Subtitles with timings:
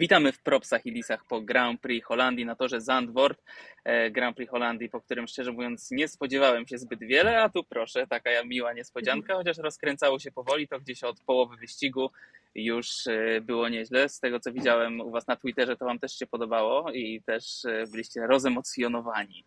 [0.00, 3.42] Witamy w propsach i disach po Grand Prix Holandii na torze Zandvoort.
[3.84, 7.64] E, Grand Prix Holandii, po którym szczerze mówiąc nie spodziewałem się zbyt wiele, a tu
[7.64, 12.10] proszę, taka miła niespodzianka, chociaż rozkręcało się powoli, to gdzieś od połowy wyścigu
[12.54, 14.08] już e, było nieźle.
[14.08, 17.64] Z tego co widziałem u Was na Twitterze, to Wam też się podobało i też
[17.64, 19.44] e, byliście rozemocjonowani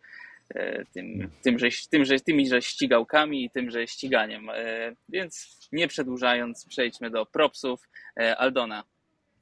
[0.94, 4.48] tym, tymże, tymże, tymiże ścigałkami i tymże ściganiem.
[5.10, 7.90] Więc nie przedłużając, przejdźmy do propsów.
[8.38, 8.84] Aldona,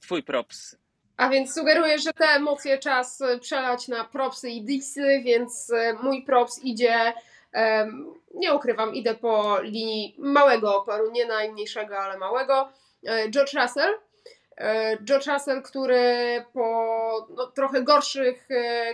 [0.01, 0.80] Twój props
[1.17, 6.23] a więc sugeruję, że te emocje czas przelać na propsy i disy, więc e, mój
[6.23, 7.13] props idzie,
[8.33, 12.69] nie ukrywam, idę po linii małego oporu, nie najmniejszego, ale małego.
[13.07, 13.95] E, George Russell.
[15.03, 16.05] George Russell, który
[16.53, 18.47] po no, trochę gorszych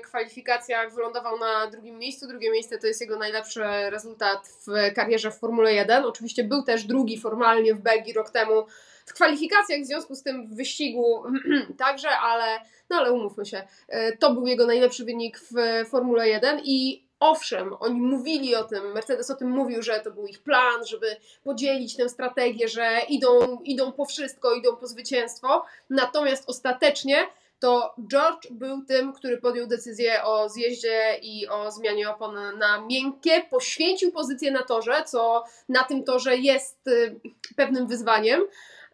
[0.03, 2.27] kwalifikacjach wylądował na drugim miejscu.
[2.27, 6.05] Drugie miejsce to jest jego najlepszy rezultat w karierze w Formule 1.
[6.05, 8.65] Oczywiście był też drugi formalnie w Belgii rok temu
[9.05, 11.23] w kwalifikacjach, w związku z tym w wyścigu
[11.77, 15.53] także, ale, no ale umówmy się, e, to był jego najlepszy wynik w
[15.89, 20.27] Formule 1 i Owszem, oni mówili o tym, Mercedes o tym mówił, że to był
[20.27, 25.65] ich plan, żeby podzielić tę strategię, że idą, idą po wszystko, idą po zwycięstwo.
[25.89, 27.27] Natomiast ostatecznie
[27.59, 33.43] to George był tym, który podjął decyzję o zjeździe i o zmianie opon na miękkie,
[33.49, 37.19] poświęcił pozycję na torze, co na tym torze jest y,
[37.55, 38.41] pewnym wyzwaniem.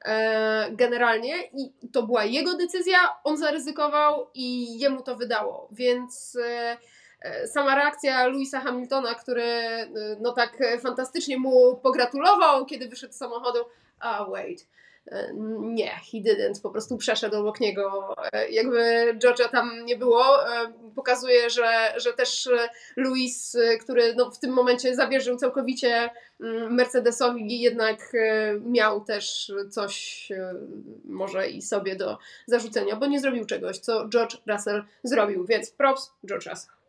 [0.06, 6.78] E, generalnie i to była jego decyzja, on zaryzykował i jemu to wydało, więc e,
[7.46, 9.44] sama reakcja Louisa Hamiltona, który
[10.20, 13.60] no tak fantastycznie mu pogratulował, kiedy wyszedł z samochodu,
[14.00, 14.68] a oh, wait,
[15.12, 18.16] E, nie, he didn't, po prostu przeszedł obok niego.
[18.34, 22.50] E, jakby Georgia tam nie było, e, pokazuje, że, że też
[22.96, 26.10] Luis, który no w tym momencie zawierzył całkowicie
[26.42, 28.14] mm, Mercedesowi, jednak
[28.66, 30.30] miał też coś
[31.06, 36.12] może i sobie do zarzucenia, bo nie zrobił czegoś, co George Russell zrobił, więc props
[36.26, 36.83] George Russell.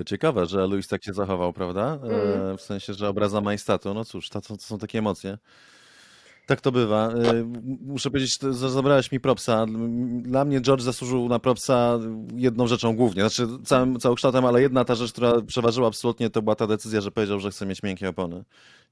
[0.00, 1.98] To ciekawe, że Luis tak się zachował, prawda?
[2.02, 2.58] Mm.
[2.58, 3.94] W sensie, że obraza majestatu.
[3.94, 5.38] No cóż, to, to są takie emocje.
[6.46, 7.10] Tak to bywa.
[7.10, 7.44] Y,
[7.86, 9.66] muszę powiedzieć, że zabrałeś mi propsa.
[10.22, 11.98] Dla mnie George zasłużył na propsa
[12.34, 16.54] jedną rzeczą głównie, znaczy całym, kształtem, ale jedna ta rzecz, która przeważyła absolutnie, to była
[16.54, 18.44] ta decyzja, że powiedział, że chce mieć miękkie opony.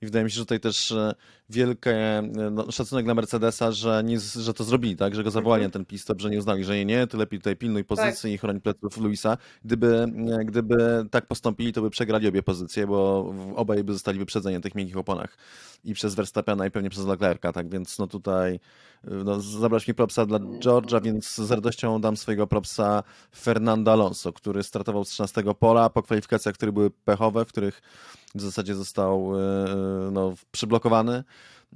[0.03, 1.15] I wydaje mi się, że tutaj też e,
[1.51, 5.15] wielki e, no, szacunek dla Mercedesa, że, nie, że to zrobili, tak?
[5.15, 5.71] Że go zawołali mhm.
[5.71, 8.35] na ten pistop, że nie uznali, że nie, nie, ty lepiej tutaj pilnuj pozycji tak.
[8.35, 9.39] i chroń pleców Luisa.
[9.65, 10.07] Gdyby,
[10.41, 14.61] e, gdyby tak postąpili, to by przegrali obie pozycje, bo obaj by zostali wyprzedzeni na
[14.61, 15.37] tych miękkich oponach.
[15.85, 17.69] I przez Verstappena i pewnie przez Leclerca, tak?
[17.69, 18.61] Więc no tutaj
[19.05, 23.03] no, zabrać mi propsa dla George'a, więc z radością dam swojego propsa
[23.37, 27.83] Fernando Alonso, który startował z 13 pola po kwalifikacjach, które były pechowe, w których
[28.35, 31.25] w zasadzie został e, no, przyblokowany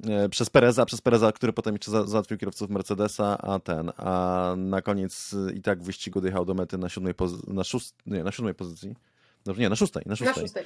[0.05, 4.83] e, przez Pereza, przez Pereza, który potem jeszcze załatwił kierowców Mercedesa, a ten, a na
[4.83, 7.15] koniec i tak w wyścigu dojechał do mety na siódmej,
[7.47, 8.95] na, szóst, nie, na siódmej pozycji.
[9.47, 10.43] No, nie, na szóstej, na szóstej.
[10.43, 10.65] Na szóstej.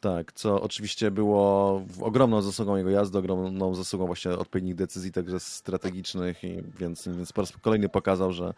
[0.00, 6.44] Tak, co oczywiście było ogromną zasługą jego jazdy, ogromną zasługą właśnie odpowiednich decyzji, także strategicznych,
[6.44, 8.54] i więc, więc po raz kolejny pokazał, że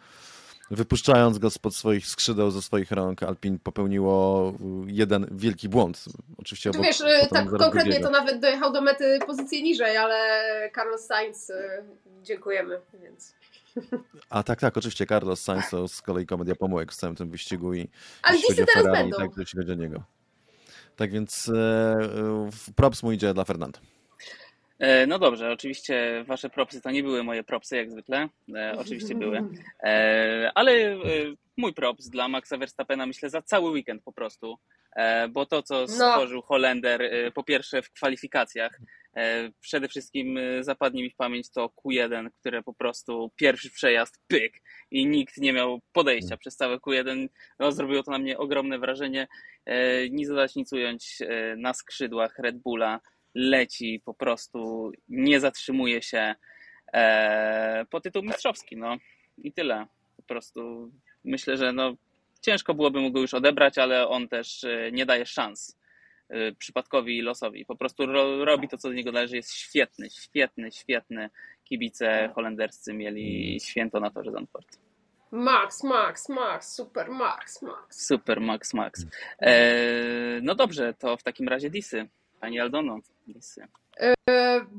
[0.71, 4.53] wypuszczając go spod swoich skrzydeł, ze swoich rąk, Alpin popełniło
[4.87, 6.05] jeden wielki błąd.
[6.37, 10.17] Oczywiście obok, wiesz, y, tak konkretnie to nawet dojechał do mety pozycję niżej, ale
[10.75, 11.83] Carlos Sainz y,
[12.23, 13.35] dziękujemy, więc...
[14.29, 17.73] A tak, tak, oczywiście Carlos Sainz to z kolei komedia pomyłek w całym tym wyścigu
[17.73, 17.89] i
[18.21, 20.03] ale jeśli chodzi o Ferrari, tak, jeśli chodzi o niego.
[20.95, 23.79] Tak więc e, props mu idzie dla Fernanda.
[24.79, 29.15] E, no dobrze, oczywiście wasze propsy to nie były moje propsy jak zwykle, e, oczywiście
[29.15, 29.43] były,
[29.83, 30.97] e, ale e,
[31.57, 34.57] mój props dla Maxa Verstappena myślę za cały weekend po prostu,
[34.95, 35.87] e, bo to co no.
[35.87, 36.41] stworzył no.
[36.41, 38.79] Holender e, po pierwsze w kwalifikacjach,
[39.59, 44.53] przede wszystkim zapadnie mi w pamięć to Q1, które po prostu pierwszy przejazd, pyk
[44.91, 47.27] i nikt nie miał podejścia przez całe Q1,
[47.59, 49.27] no, zrobiło to na mnie ogromne wrażenie,
[50.11, 51.17] nic dodać, nic ująć
[51.57, 52.99] na skrzydłach Red Bulla,
[53.35, 56.35] leci po prostu, nie zatrzymuje się
[56.93, 58.97] e, po tytuł mistrzowski, no.
[59.37, 59.87] I tyle.
[60.17, 60.91] Po prostu
[61.23, 61.93] myślę, że no,
[62.41, 65.77] ciężko byłoby mu go już odebrać, ale on też e, nie daje szans.
[65.77, 65.82] e,
[66.57, 67.65] przypadkowi i losowi.
[67.65, 69.35] Po prostu ro, robi to, co do niego należy.
[69.35, 71.29] Jest świetny, świetny, świetny.
[71.63, 74.77] Kibice holenderscy mieli święto na torze Zandvoort.
[75.31, 78.05] Max, Max, Max, super Max, Max.
[78.07, 79.05] Super Max, Max.
[79.39, 79.53] E,
[80.41, 82.09] no dobrze, to w takim razie Disy.
[82.39, 83.67] Pani Aldono, Lisy.
[83.99, 84.15] E,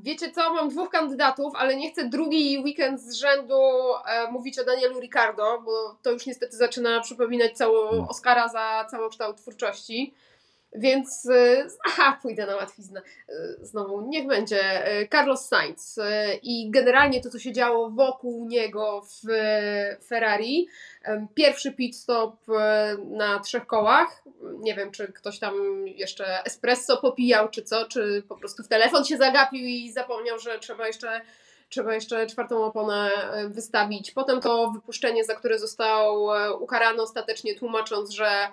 [0.03, 3.61] wiecie co, mam dwóch kandydatów, ale nie chcę drugi weekend z rzędu
[4.07, 8.09] e, mówić o Danielu Ricardo, bo to już niestety zaczyna przypominać całą hmm.
[8.09, 10.15] Oscara za całokształt twórczości.
[10.75, 13.03] Więc y, aha, pójdę na łatwiznę.
[13.29, 13.33] Y,
[13.67, 15.99] znowu, niech będzie y, Carlos Sainz
[16.43, 19.29] i generalnie to, co się działo wokół niego w
[20.07, 20.69] Ferrari.
[21.35, 22.37] Pierwszy pit stop
[22.99, 24.23] na trzech kołach.
[24.61, 29.05] Nie wiem, czy ktoś tam jeszcze espresso popijał, czy co, czy po prostu w telefon
[29.05, 31.21] się zagapił i zapomniał, że trzeba jeszcze
[31.69, 33.11] trzeba jeszcze czwartą oponę
[33.49, 34.11] wystawić.
[34.11, 36.29] Potem to wypuszczenie, za które został
[36.61, 38.49] ukarany ostatecznie, tłumacząc, że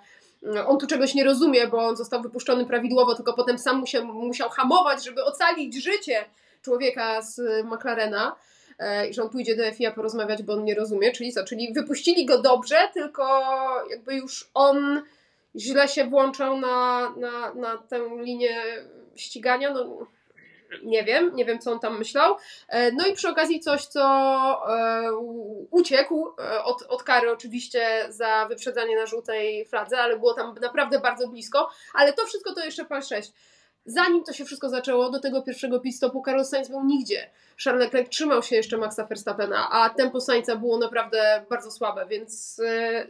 [0.67, 4.49] on tu czegoś nie rozumie, bo on został wypuszczony prawidłowo, tylko potem sam musiał, musiał
[4.49, 6.25] hamować, żeby ocalić życie
[6.61, 8.35] człowieka z McLarena
[8.79, 11.73] e, i że on pójdzie do FIA porozmawiać, bo on nie rozumie, czyli co, czyli
[11.73, 13.41] wypuścili go dobrze, tylko
[13.89, 15.01] jakby już on
[15.55, 18.61] źle się włączał na, na, na tę linię
[19.15, 20.07] ścigania, no
[20.83, 22.35] nie wiem, nie wiem co on tam myślał.
[22.67, 24.01] E, no i przy okazji coś, co
[24.69, 25.11] e,
[25.71, 30.99] uciekł e, od, od kary oczywiście za wyprzedzanie na żółtej fladze, ale było tam naprawdę
[30.99, 33.31] bardzo blisko, ale to wszystko to jeszcze pan 6.
[33.85, 37.29] Zanim to się wszystko zaczęło, do tego pierwszego pit stopu Carlos Sainz był nigdzie.
[37.63, 42.61] Charles Leclerc trzymał się jeszcze Maxa Verstappena, a tempo Sainza było naprawdę bardzo słabe, więc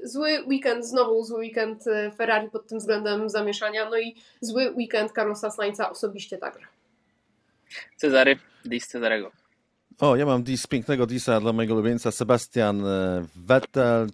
[0.04, 1.86] zły weekend, znowu zły weekend
[2.18, 6.68] Ferrari pod tym względem zamieszania, no i zły weekend Carlosa Sainza osobiście także.
[7.97, 9.31] Cezary, dis Cezarego.
[10.00, 14.07] O, ja mam dis, pięknego disa dla mojego ulubieńca Sebastian e, Vettel,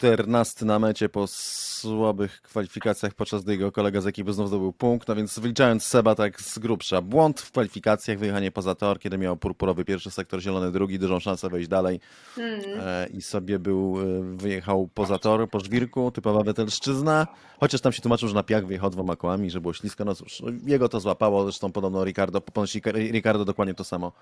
[0.00, 5.08] 14 na mecie po słabych kwalifikacjach, podczas gdy jego kolega z ekipy znów zdobył punkt,
[5.08, 7.02] no więc wyliczając Seba tak z grubsza.
[7.02, 11.48] Błąd w kwalifikacjach, wyjechanie poza tor, kiedy miał purpurowy pierwszy sektor, zielony drugi, dużą szansę
[11.48, 12.00] wejść dalej
[12.38, 12.60] mm.
[12.80, 17.26] e, i sobie był, e, wyjechał poza tor po żwirku, typowa Wetelszczyzna,
[17.60, 20.42] chociaż tam się tłumaczył, że na piach wyjechał dwoma kołami, że było ślisko, no cóż,
[20.66, 24.12] jego to złapało, zresztą podobno Ricardo, ponosi Ricardo dokładnie to samo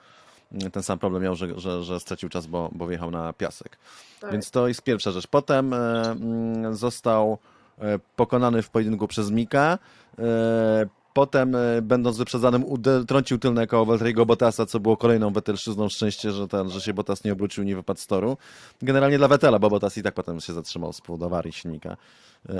[0.72, 3.78] ten sam problem miał, że, że, że stracił czas, bo, bo wjechał na piasek.
[4.20, 4.32] Tak.
[4.32, 5.26] Więc to jest pierwsza rzecz.
[5.26, 7.38] Potem e, mm, został
[7.78, 9.78] e, pokonany w pojedynku przez Mika.
[10.18, 12.64] E, potem, będąc wyprzedzanym,
[13.08, 17.24] trącił tylne koło Walteriego Bottasa, co było kolejną Wetelszyzną szczęście, że, ten, że się Bottas
[17.24, 18.36] nie obrócił, nie wypadł z toru.
[18.82, 21.96] Generalnie dla Wetela, bo Bottas i tak potem się zatrzymał z powodu awarii silnika.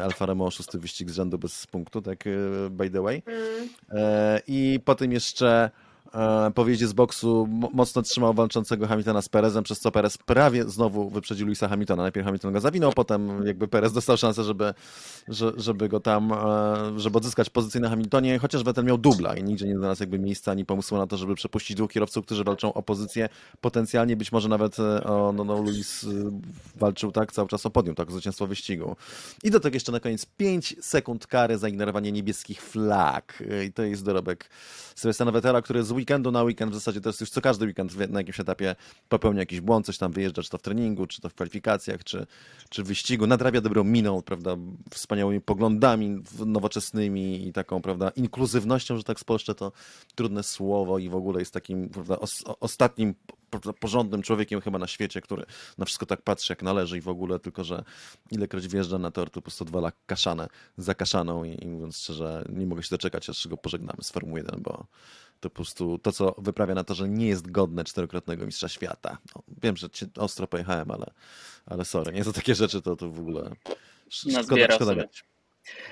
[0.02, 2.24] Alfa Romeo szósty wyścig z rzędu bez punktu, tak
[2.70, 3.22] by the way.
[3.26, 3.68] Mm.
[4.46, 5.70] I potem jeszcze
[6.14, 11.10] e, po z boksu mocno trzymał walczącego Hamiltona z Perezem, przez co Perez prawie znowu
[11.10, 12.02] wyprzedził Luisa Hamiltona.
[12.02, 14.74] Najpierw Hamilton go zawinął, potem jakby Perez dostał szansę, żeby,
[15.56, 16.36] żeby go tam, e,
[16.96, 20.52] żeby odzyskać pozycję na Hamiltonie, chociaż Vettel miał dubla i nigdzie nie znalazł jakby miejsca
[20.52, 23.28] ani pomysłu na to, żeby przepuścić dwóch kierowców, którzy walczą o pozycję.
[23.60, 26.06] Potencjalnie być może nawet e, o, no, no, Luis
[26.76, 28.96] walczył tak cały czas o podium, tak, o zwycięstwo wyścigu.
[29.44, 33.42] I do tego jeszcze na koniec 5 sekund kary za ignorowanie niebieskich flag.
[33.66, 34.50] I to jest dorobek
[34.94, 38.10] Sebastiana Vettela, który z weekendu na weekend, w zasadzie to jest już co każdy weekend
[38.10, 38.76] na jakimś etapie
[39.08, 42.26] popełnia jakiś błąd, coś tam wyjeżdża, czy to w treningu, czy to w kwalifikacjach, czy,
[42.68, 44.56] czy w wyścigu, nadrabia dobrą miną, prawda,
[44.90, 49.72] wspaniałymi poglądami nowoczesnymi i taką, prawda, inkluzywnością, że tak spolszczę to
[50.14, 53.14] trudne słowo i w ogóle jest takim, prawda, os, ostatnim
[53.80, 55.44] porządnym człowiekiem chyba na świecie, który
[55.78, 57.84] na wszystko tak patrzy jak należy i w ogóle, tylko że
[58.30, 62.44] ilekroć wjeżdża na tor, to po prostu odwala kaszanę za kaszaną i, i mówiąc szczerze,
[62.48, 64.86] nie mogę się doczekać, aż go pożegnamy z Formuły 1, bo
[65.40, 69.18] to po prostu to, co wyprawia na to, że nie jest godne czterokrotnego mistrza świata.
[69.34, 71.06] No, wiem, że cię ostro pojechałem, ale,
[71.66, 73.50] ale sorry, nie za takie rzeczy to, to w ogóle
[74.08, 75.24] szkoda, szkoda mieć.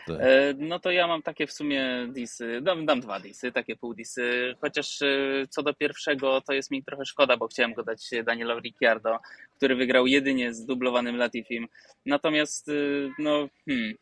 [0.09, 3.95] E, no to ja mam takie w sumie disy, dam, dam dwa disy, takie pół
[3.95, 8.11] disy, chociaż e, co do pierwszego to jest mi trochę szkoda, bo chciałem go dać
[8.25, 9.19] Danielowi Ricciardo,
[9.57, 11.69] który wygrał jedynie z dublowanym Latifim.
[12.07, 12.73] Natomiast e,
[13.19, 13.95] no hmm,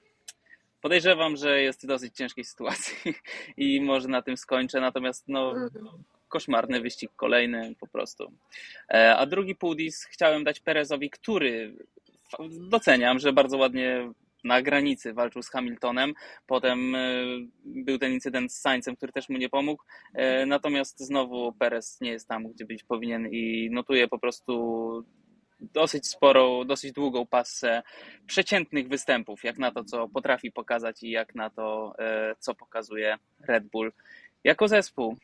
[0.81, 3.15] podejrzewam, że jest w dosyć ciężkiej sytuacji
[3.57, 5.55] i może na tym skończę, natomiast no
[6.29, 8.33] koszmarny wyścig kolejny po prostu.
[9.17, 11.75] A drugi pół dis chciałem dać Perezowi, który
[12.51, 14.13] doceniam, że bardzo ładnie
[14.45, 16.15] na granicy walczył z Hamiltonem.
[16.47, 17.01] Potem e,
[17.65, 19.83] był ten incydent z Sańcem, który też mu nie pomógł.
[20.15, 25.05] E, natomiast znowu Perez nie jest tam, gdzie być powinien i notuje po prostu
[25.61, 27.83] dosyć sporą, dosyć długą pasę
[28.27, 33.17] przeciętnych występów, jak na to, co potrafi pokazać i jak na to, e, co pokazuje
[33.49, 33.93] Red Bull
[34.45, 35.17] jako zespół.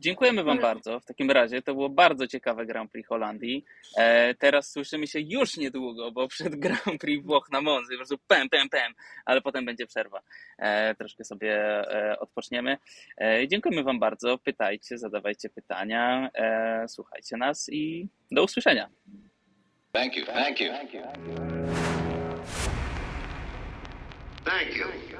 [0.00, 1.00] Dziękujemy Wam bardzo.
[1.00, 3.64] W takim razie to było bardzo ciekawe Grand Prix Holandii.
[3.96, 8.18] E, teraz słyszymy się już niedługo, bo przed Grand Prix Włoch na Monzy, po prostu
[8.26, 8.92] pem, pem, pem,
[9.24, 10.20] ale potem będzie przerwa.
[10.58, 12.76] E, troszkę sobie e, odpoczniemy.
[13.20, 14.38] E, dziękujemy Wam bardzo.
[14.38, 18.88] Pytajcie, zadawajcie pytania, e, słuchajcie nas i do usłyszenia.
[19.92, 20.68] Thank you, thank you.
[20.72, 21.02] Thank you.
[24.44, 25.10] Thank you.